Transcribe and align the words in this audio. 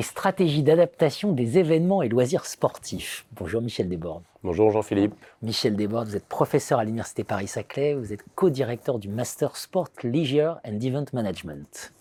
stratégie 0.00 0.62
d'adaptation 0.62 1.32
des 1.32 1.58
événements 1.58 2.00
et 2.00 2.08
loisirs 2.08 2.46
sportifs. 2.46 3.26
Bonjour 3.32 3.60
Michel 3.60 3.90
Desbordes. 3.90 4.22
Bonjour 4.42 4.70
Jean-Philippe. 4.70 5.14
Michel 5.42 5.76
Desbordes, 5.76 6.08
vous 6.08 6.16
êtes 6.16 6.26
professeur 6.26 6.78
à 6.78 6.84
l'Université 6.84 7.24
Paris-Saclay, 7.24 7.92
vous 7.92 8.14
êtes 8.14 8.24
co-directeur 8.34 8.98
du 8.98 9.08
Master 9.08 9.54
Sport 9.56 9.90
Leisure 10.02 10.58
and 10.66 10.80
Event 10.80 11.04
Management. 11.12 11.92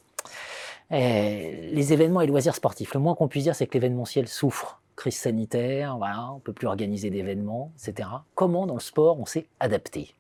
Eh, 0.92 1.70
les 1.74 1.92
événements 1.92 2.22
et 2.22 2.28
loisirs 2.28 2.56
sportifs, 2.56 2.94
le 2.94 3.02
moins 3.02 3.16
qu'on 3.16 3.28
puisse 3.28 3.44
dire, 3.44 3.56
c'est 3.56 3.68
que 3.68 3.74
l'événementiel 3.74 4.30
souffre. 4.30 4.80
Crise 4.96 5.18
sanitaire, 5.18 5.98
voilà, 5.98 6.32
on 6.32 6.36
ne 6.36 6.40
peut 6.40 6.54
plus 6.54 6.68
organiser 6.68 7.10
d'événements, 7.10 7.74
etc. 7.76 8.08
Comment 8.36 8.68
dans 8.68 8.76
le 8.76 8.80
sport 8.80 9.20
on 9.20 9.26
s'est 9.26 9.48
adapté? 9.60 10.14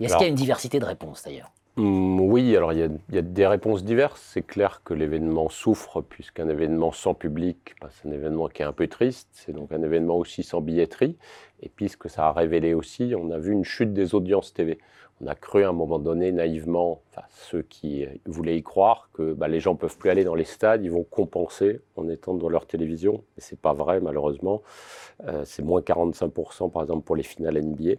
Est-ce 0.00 0.14
qu'il 0.14 0.22
y 0.22 0.26
a 0.26 0.28
une 0.28 0.34
diversité 0.34 0.80
de 0.80 0.84
réponses 0.84 1.22
d'ailleurs? 1.24 1.50
Oui, 1.80 2.56
alors 2.56 2.72
il 2.72 2.80
y, 2.80 3.18
a, 3.18 3.22
des 3.22 3.46
réponses 3.46 3.84
diverses. 3.84 4.20
C'est 4.20 4.42
clair 4.42 4.82
que 4.84 4.94
l'événement 4.94 5.48
souffre, 5.48 6.00
puisqu'un 6.00 6.48
événement 6.48 6.90
sans 6.90 7.14
public, 7.14 7.76
bah, 7.80 7.88
c'est 7.92 8.08
un 8.08 8.10
événement 8.10 8.48
qui 8.48 8.62
est 8.62 8.64
un 8.64 8.72
peu 8.72 8.88
triste. 8.88 9.28
C'est 9.30 9.52
donc 9.52 9.70
un 9.70 9.82
événement 9.82 10.16
aussi 10.16 10.42
sans 10.42 10.60
billetterie. 10.60 11.16
Et 11.62 11.68
puisque 11.68 12.10
ça 12.10 12.26
a 12.26 12.32
révélé 12.32 12.74
aussi, 12.74 13.14
on 13.16 13.30
a 13.30 13.38
vu 13.38 13.52
une 13.52 13.64
chute 13.64 13.92
des 13.92 14.16
audiences 14.16 14.52
TV 14.52 14.78
on 15.20 15.26
a 15.26 15.34
cru 15.34 15.64
à 15.64 15.68
un 15.68 15.72
moment 15.72 15.98
donné 15.98 16.30
naïvement, 16.30 17.00
enfin, 17.10 17.26
ceux 17.30 17.62
qui 17.62 18.06
voulaient 18.26 18.56
y 18.56 18.62
croire, 18.62 19.10
que 19.12 19.32
bah, 19.32 19.48
les 19.48 19.60
gens 19.60 19.74
peuvent 19.74 19.96
plus 19.96 20.10
aller 20.10 20.24
dans 20.24 20.34
les 20.34 20.44
stades, 20.44 20.84
ils 20.84 20.90
vont 20.90 21.02
compenser 21.02 21.80
en 21.96 22.08
étant 22.08 22.34
dans 22.34 22.48
leur 22.48 22.66
télévision. 22.66 23.24
Mais 23.36 23.42
c'est 23.42 23.58
pas 23.58 23.72
vrai 23.72 24.00
malheureusement. 24.00 24.62
Euh, 25.26 25.44
c'est 25.44 25.62
moins 25.62 25.80
45% 25.80 26.70
par 26.70 26.82
exemple 26.82 27.04
pour 27.04 27.16
les 27.16 27.24
finales 27.24 27.60
NBA, 27.60 27.94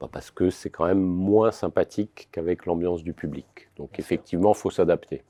bah, 0.00 0.08
parce 0.10 0.30
que 0.30 0.50
c'est 0.50 0.70
quand 0.70 0.86
même 0.86 1.00
moins 1.00 1.50
sympathique 1.50 2.28
qu'avec 2.32 2.66
l'ambiance 2.66 3.02
du 3.02 3.14
public. 3.14 3.68
Donc 3.76 3.98
effectivement, 3.98 4.52
il 4.52 4.58
faut 4.58 4.70
s'adapter. 4.70 5.22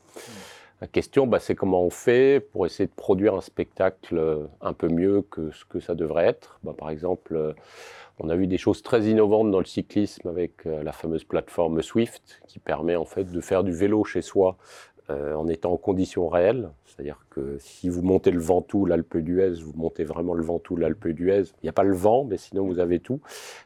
La 0.81 0.87
question, 0.87 1.27
bah, 1.27 1.41
c'est 1.41 1.55
comment 1.55 1.83
on 1.83 1.91
fait 1.91 2.41
pour 2.53 2.67
essayer 2.67 2.87
de 2.87 2.95
produire 2.95 3.35
un 3.35 3.41
spectacle 3.41 4.49
un 4.61 4.73
peu 4.73 4.89
mieux 4.89 5.23
que 5.23 5.51
ce 5.51 5.65
que 5.65 5.81
ça 5.81 5.95
devrait 5.95 6.27
être. 6.27 6.61
par 6.77 6.91
exemple, 6.91 7.55
on 8.21 8.29
a 8.29 8.37
vu 8.37 8.47
des 8.47 8.59
choses 8.59 8.83
très 8.83 9.05
innovantes 9.05 9.51
dans 9.51 9.59
le 9.59 9.65
cyclisme 9.65 10.29
avec 10.29 10.67
euh, 10.67 10.83
la 10.83 10.93
fameuse 10.93 11.25
plateforme 11.25 11.83
Swift 11.83 12.41
qui 12.47 12.59
permet 12.59 12.97
en 12.97 13.05
fait 13.05 13.25
de 13.25 13.41
faire 13.41 13.65
du 13.65 13.73
vélo 13.73 14.05
chez 14.05 14.23
soi 14.23 14.57
euh, 15.11 15.35
en 15.35 15.49
étant 15.49 15.73
en 15.73 15.77
conditions 15.77 16.29
réelles. 16.29 16.71
C'est-à-dire 16.85 17.25
que 17.31 17.57
si 17.61 17.89
vous 17.89 18.03
montez 18.03 18.31
le 18.31 18.41
Ventoux, 18.41 18.85
l'Alpe 18.85 19.17
d'Huez, 19.17 19.63
vous 19.63 19.73
montez 19.75 20.05
vraiment 20.05 20.35
le 20.35 20.43
Ventoux, 20.43 20.77
l'Alpe 20.77 21.09
d'Huez. 21.09 21.45
Il 21.63 21.65
n'y 21.65 21.69
a 21.71 21.73
pas 21.73 21.85
le 21.85 21.95
vent, 21.95 22.25
mais 22.25 22.37
sinon 22.37 22.67
vous 22.67 22.79
avez 22.79 22.99
tout. 22.99 23.21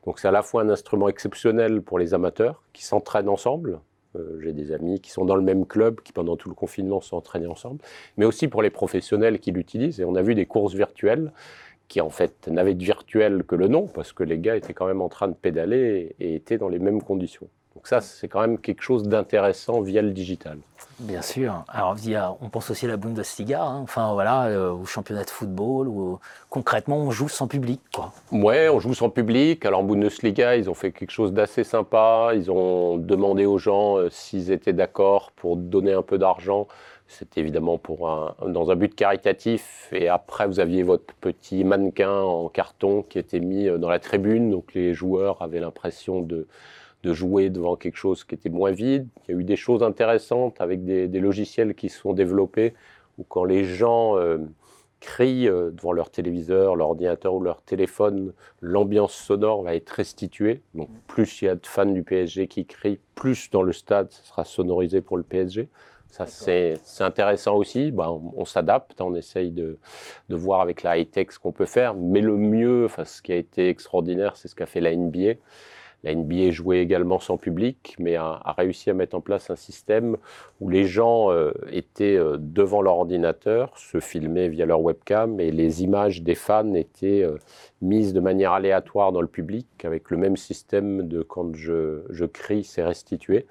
Donc 0.07 0.19
c'est 0.21 0.29
à 0.29 0.33
la 0.33 0.43
fois 0.43 0.63
un 0.63 0.69
instrument 0.69 1.09
exceptionnel 1.09 1.83
pour 1.83 1.99
les 1.99 2.15
amateurs 2.15 2.63
qui 2.73 2.85
s'entraînent 2.85 3.29
ensemble. 3.29 3.81
Euh, 4.17 4.39
j'ai 4.43 4.53
des 4.53 4.73
amis 4.73 5.01
qui 5.01 5.11
sont 5.11 5.25
dans 5.25 5.35
le 5.35 5.43
même 5.43 5.67
club, 5.67 6.01
qui 6.03 6.13
pendant 6.13 6.37
tout 6.37 6.49
le 6.49 6.55
confinement 6.55 7.01
s'entraînent 7.01 7.49
ensemble, 7.49 7.81
mais 8.17 8.25
aussi 8.25 8.47
pour 8.47 8.63
les 8.63 8.71
professionnels 8.71 9.41
qui 9.41 9.51
l'utilisent. 9.51 10.01
Et 10.01 10.05
on 10.05 10.15
a 10.15 10.23
vu 10.23 10.35
des 10.35 10.47
courses 10.47 10.75
virtuelles 10.75 11.33
qui 11.93 12.01
en 12.01 12.09
fait 12.09 12.49
n'avait 12.49 12.73
de 12.73 12.83
virtuel 12.83 13.45
que 13.45 13.55
le 13.55 13.69
nom, 13.69 13.87
parce 13.87 14.15
que 14.15 14.23
les 14.23 14.39
gars 14.39 14.57
étaient 14.57 14.73
quand 14.73 14.87
même 14.87 15.03
en 15.03 15.11
train 15.11 15.29
de 15.29 15.35
pédaler 15.35 16.17
et, 16.19 16.35
étaient 16.35 16.57
dans 16.57 16.71
les 16.71 16.79
mêmes 16.79 17.03
conditions. 17.03 17.49
Donc 17.75 17.87
ça, 17.87 18.01
c'est 18.01 18.29
quand 18.29 18.41
même 18.41 18.57
quelque 18.57 18.81
chose 18.81 19.03
d'intéressant 19.03 19.83
via 19.83 20.01
le 20.01 20.13
digital. 20.13 20.57
Bien 21.01 21.21
sûr. 21.21 21.65
Alors 21.69 21.95
via, 21.95 22.35
on 22.41 22.49
pense 22.49 22.71
aussi 22.71 22.87
à 22.87 22.89
la 22.89 22.97
Bundesliga, 22.97 23.63
hein. 23.63 23.81
enfin 23.83 24.15
voilà, 24.15 24.47
euh, 24.47 24.71
au 24.73 24.87
championnat 24.87 25.25
de 25.25 25.31
football, 25.31 25.87
où 25.87 26.19
concrètement 26.49 26.97
on 26.97 27.11
joue 27.11 27.29
sans 27.29 27.47
public, 27.47 27.83
quoi. 27.95 28.15
Ouais, 28.31 28.71
on 28.71 28.81
joue 28.81 28.95
sans 28.95 29.11
public. 29.11 29.67
Alors 29.67 29.81
en 29.81 29.85
Bundesliga, 29.85 30.57
ils 30.57 30.71
ont 30.71 30.75
fait 30.75 30.93
quelque 30.93 31.11
chose 31.11 31.35
d'assez 31.35 31.63
sympa. 31.63 32.31
Ils 32.35 32.51
ont 32.51 32.97
demandé 32.97 33.45
aux 33.45 33.59
gens 33.59 33.99
euh, 33.99 34.09
s'ils 34.09 34.51
étaient 34.51 34.73
d'accord 34.73 35.31
pour 35.33 35.59
donner 35.59 35.93
un 35.93 36.03
peu 36.03 36.17
d'argent 36.17 36.69
c'était 37.13 37.41
évidemment 37.41 37.79
pour 37.79 38.09
un, 38.09 38.35
dans 38.47 38.71
un 38.71 38.77
but 38.77 38.95
caritatif. 38.95 39.82
Et 39.93 40.09
après, 40.09 40.47
vous 40.47 40.61
aviez 40.61 40.83
votre 40.83 41.15
petit 41.15 41.65
mannequin 41.65 42.13
en 42.13 42.49
carton 42.49 43.03
qui 43.03 43.19
était 43.19 43.41
mis 43.41 43.69
euh, 43.69 43.79
dans 43.79 43.91
la 43.91 43.99
tribune. 43.99 44.51
Donc 44.51 44.75
les 44.75 44.95
joueurs 44.95 45.43
avaient 45.43 45.61
l'impression 45.61 46.21
de, 46.21 46.47
jouer 47.05 47.51
devant 47.51 47.77
quelque 47.77 47.97
chose 47.97 48.25
qui 48.25 48.35
était 48.35 48.49
moins 48.49 48.71
vide. 48.71 49.09
Il 49.29 49.33
y 49.33 49.37
a 49.37 49.41
eu 49.41 49.45
des 49.45 49.57
choses 49.57 49.83
intéressantes 49.83 50.61
avec 50.61 50.85
des, 50.85 51.09
logiciels 51.21 51.75
qui 51.75 51.89
sont 51.89 52.13
développés 52.13 52.75
où 53.19 53.25
quand 53.25 53.45
les 53.45 53.65
gens 53.65 54.17
euh, 54.17 54.39
crient 55.03 55.49
euh, 55.49 55.71
devant 55.73 55.93
leur 55.93 56.11
téléviseur, 56.11 56.77
leur 56.77 56.89
ordinateur 56.91 57.35
ou 57.35 57.41
leur 57.41 57.61
téléphone, 57.63 58.33
l'ambiance 58.61 59.13
sonore 59.13 59.63
va 59.63 59.75
être 59.75 59.91
restituée. 59.91 60.63
Donc 60.75 60.89
plus 61.09 61.43
il 61.43 61.47
y 61.47 61.49
a 61.49 61.57
de 61.57 61.67
fans 61.67 61.87
du 61.87 62.05
PSG 62.05 62.47
qui 62.47 62.65
crient, 62.65 63.01
plus 63.15 63.51
dans 63.51 63.63
le 63.63 63.73
stade, 63.73 64.11
ça 64.13 64.23
sera 64.23 64.45
sonorisé 64.45 65.01
pour 65.01 65.17
le 65.17 65.25
PSG. 65.25 65.69
Ça, 66.13 66.27
c'est 66.27 66.79
intéressant 67.01 67.57
aussi. 67.57 67.91
Bah, 67.91 68.13
on, 68.13 68.45
s'adapte, 68.45 69.01
on 69.01 69.15
essaye 69.15 69.51
de, 69.51 69.79
de, 70.29 70.37
voir 70.37 70.61
avec 70.61 70.83
la 70.83 70.99
high-tech 70.99 71.29
ce 71.31 71.39
qu'on 71.39 71.53
peut 71.53 71.65
faire. 71.65 71.95
Mais 71.95 72.21
le 72.21 72.37
mieux, 72.37 72.85
enfin, 72.85 73.07
ce 73.07 73.23
qui 73.23 73.33
a 73.33 73.37
été 73.37 73.71
extraordinaire, 73.71 74.37
c'est 74.37 74.49
ce 74.49 74.55
qu'a 74.55 74.67
fait 74.67 74.83
la 74.83 74.95
NBA. 74.95 75.37
La 76.05 76.15
NBA 76.15 76.51
jouait 76.51 76.81
également 76.81 77.19
sans 77.19 77.39
public, 77.39 77.95
mais 77.99 78.17
a, 78.17 78.43
réussi 78.59 78.91
à 78.91 78.95
mettre 78.95 79.17
en 79.17 79.23
place 79.23 79.51
un 79.51 79.57
système 79.57 80.19
où 80.61 80.69
les 80.69 80.85
gens 80.85 81.31
euh, 81.31 81.53
étaient 81.71 82.17
euh, 82.17 82.37
devant 82.39 82.83
leur 82.83 82.97
ordinateur, 82.97 83.79
se 83.79 84.01
filmaient 84.01 84.49
via 84.49 84.67
leur 84.67 84.83
webcam, 84.83 85.41
et 85.41 85.51
les 85.51 85.83
images 85.83 86.23
des 86.23 86.35
fans 86.35 86.75
étaient 86.75 87.23
euh, 87.23 87.39
mises 87.83 88.13
de 88.13 88.21
manière 88.21 88.53
aléatoire 88.53 89.13
dans 89.13 89.21
le 89.21 89.27
public, 89.27 89.67
avec 89.85 90.11
le 90.11 90.17
même 90.17 90.37
système 90.37 91.07
de 91.07 91.23
quand 91.23 91.55
je, 91.55 92.05
je 92.11 92.25
crie, 92.25 92.65
c'est 92.65 92.85
restitué. 92.85 93.47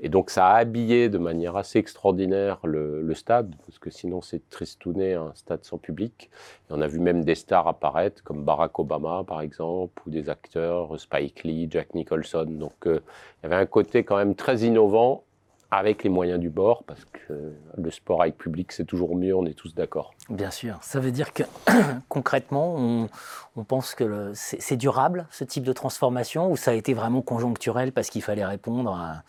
Et 0.00 0.08
donc 0.08 0.30
ça 0.30 0.46
a 0.46 0.56
habillé 0.56 1.08
de 1.08 1.18
manière 1.18 1.56
assez 1.56 1.78
extraordinaire 1.78 2.60
le, 2.64 3.02
le 3.02 3.14
stade, 3.14 3.54
parce 3.66 3.78
que 3.78 3.90
sinon 3.90 4.20
c'est 4.20 4.48
tristouné 4.48 5.14
un 5.14 5.32
stade 5.34 5.64
sans 5.64 5.78
public. 5.78 6.30
Et 6.70 6.72
on 6.72 6.80
a 6.80 6.86
vu 6.86 7.00
même 7.00 7.24
des 7.24 7.34
stars 7.34 7.68
apparaître, 7.68 8.22
comme 8.22 8.44
Barack 8.44 8.78
Obama 8.78 9.24
par 9.26 9.40
exemple, 9.40 10.00
ou 10.06 10.10
des 10.10 10.30
acteurs, 10.30 10.98
Spike 10.98 11.44
Lee, 11.44 11.66
Jack 11.70 11.94
Nicholson. 11.94 12.46
Donc 12.48 12.86
euh, 12.86 13.00
il 13.38 13.42
y 13.44 13.46
avait 13.46 13.60
un 13.60 13.66
côté 13.66 14.04
quand 14.04 14.16
même 14.16 14.34
très 14.34 14.60
innovant 14.60 15.24
avec 15.72 16.04
les 16.04 16.10
moyens 16.10 16.38
du 16.38 16.50
bord, 16.50 16.84
parce 16.84 17.06
que 17.06 17.54
le 17.78 17.90
sport 17.90 18.20
avec 18.20 18.36
public, 18.36 18.70
c'est 18.72 18.84
toujours 18.84 19.16
mieux, 19.16 19.34
on 19.34 19.46
est 19.46 19.54
tous 19.54 19.74
d'accord. 19.74 20.12
Bien 20.28 20.50
sûr. 20.50 20.76
Ça 20.82 21.00
veut 21.00 21.10
dire 21.10 21.32
que 21.32 21.44
concrètement, 22.10 22.76
on, 23.56 23.64
pense 23.64 23.94
que 23.94 24.32
c'est 24.34 24.76
durable, 24.76 25.26
ce 25.30 25.44
type 25.44 25.64
de 25.64 25.72
transformation, 25.72 26.52
ou 26.52 26.58
ça 26.58 26.72
a 26.72 26.74
été 26.74 26.92
vraiment 26.92 27.22
conjoncturel 27.22 27.92
parce 27.92 28.10
qu'il 28.10 28.22
fallait 28.22 28.44
répondre 28.44 28.92
à, 28.92 29.22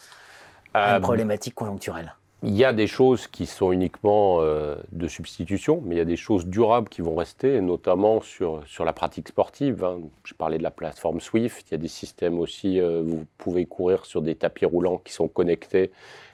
une 0.76 0.98
euh, 0.98 1.00
problématique 1.00 1.56
conjoncturelle? 1.56 2.14
il 2.46 2.56
y 2.56 2.66
a 2.66 2.74
des 2.74 2.88
choses 2.88 3.28
qui 3.28 3.46
sont 3.46 3.72
uniquement 3.72 4.42
euh, 4.42 4.76
de 4.92 5.08
substitution, 5.08 5.82
mais 5.86 5.96
il 5.96 5.98
y 5.98 6.02
a 6.02 6.06
des 6.06 6.18
choses 6.18 6.46
durables 6.46 6.90
qui 6.90 7.02
vont 7.02 7.16
rester, 7.16 7.62
notamment 7.62 8.20
sur, 8.20 8.62
sur 8.68 8.84
la 8.84 8.92
pratique 8.92 9.30
sportive. 9.30 9.84
Hein. 9.86 10.02
Je 10.26 10.34
parlais 10.34 10.58
de 10.58 10.64
la 10.64 10.72
plateforme 10.72 11.22
Swift, 11.22 11.70
il 11.70 11.72
y 11.72 11.76
a 11.76 11.78
des 11.78 11.88
systèmes 11.88 12.40
aussi, 12.40 12.82
euh, 12.82 13.02
vous 13.02 13.26
pouvez 13.38 13.66
courir 13.66 14.06
sur 14.06 14.22
des 14.22 14.36
tapis 14.36 14.66
roulants 14.66 14.98
qui 14.98 15.14
sont 15.14 15.30
connectés, 15.30 15.92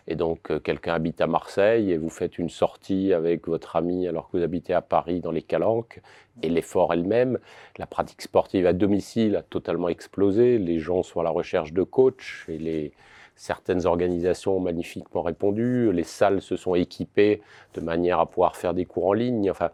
et 0.10 0.16
donc 0.16 0.52
euh, 0.52 0.60
quelqu'un 0.60 0.96
habite 0.96 1.22
à 1.22 1.28
Marseille, 1.28 1.92
et 1.92 1.98
vous 1.98 2.10
faites 2.10 2.38
une 2.38 2.50
sortie 2.50 3.14
avec 3.14 3.48
votre 3.48 3.76
ami 3.76 4.08
alors 4.08 4.30
que 4.30 4.38
vous 4.38 4.44
habitez 4.44 4.74
à 4.74 4.82
Paris 4.82 5.22
dans 5.22 5.32
les 5.32 5.44
Calanques, 5.44 6.02
et 6.42 6.50
l'effort 6.50 6.92
elle-même. 6.94 7.38
La 7.78 7.86
pratique 7.86 8.22
sportive 8.22 8.66
à 8.66 8.74
domicile 8.74 9.36
a 9.36 9.44
totalement 9.44 9.88
explosé, 9.88 10.58
les 10.58 10.80
gens 10.80 11.04
sont 11.04 11.22
à 11.22 11.24
la 11.24 11.30
recherche 11.30 11.72
de 11.72 11.84
coachs, 11.84 12.46
et 12.50 12.92
Certaines 13.40 13.86
organisations 13.86 14.58
ont 14.58 14.60
magnifiquement 14.60 15.22
répondu, 15.22 15.94
les 15.94 16.04
salles 16.04 16.42
se 16.42 16.58
sont 16.58 16.76
équipées 16.76 17.42
de 17.74 17.80
manière 17.80 18.20
à 18.20 18.26
pouvoir 18.26 18.58
faire 18.58 18.74
des 18.74 18.84
cours 18.84 19.08
en 19.08 19.14
ligne. 19.14 19.50
Enfin, 19.50 19.70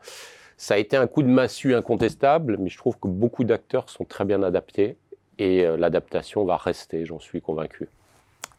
ça 0.55 0.75
a 0.75 0.77
été 0.77 0.95
un 0.95 1.07
coup 1.07 1.23
de 1.23 1.29
massue 1.29 1.73
incontestable, 1.73 2.57
mais 2.59 2.69
je 2.69 2.77
trouve 2.77 2.99
que 2.99 3.07
beaucoup 3.07 3.43
d'acteurs 3.43 3.89
sont 3.89 4.05
très 4.05 4.23
bien 4.23 4.43
adaptés 4.43 4.97
et 5.39 5.65
euh, 5.65 5.77
l'adaptation 5.77 6.45
va 6.45 6.57
rester, 6.57 7.05
j'en 7.05 7.17
suis 7.19 7.41
convaincu. 7.41 7.89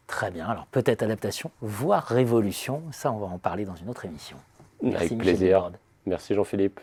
Très 0.07 0.31
bien, 0.31 0.47
alors 0.47 0.65
peut-être 0.67 1.03
adaptation, 1.03 1.51
voire 1.61 2.05
révolution, 2.05 2.81
ça 2.91 3.11
on 3.11 3.19
va 3.19 3.27
en 3.27 3.37
parler 3.37 3.65
dans 3.65 3.75
une 3.75 3.89
autre 3.89 4.05
émission. 4.05 4.37
Avec 4.81 5.17
plaisir. 5.17 5.71
Merci 6.05 6.33
Jean-Philippe. 6.33 6.79